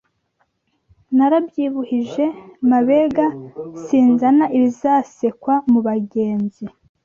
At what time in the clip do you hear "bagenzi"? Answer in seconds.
5.87-6.63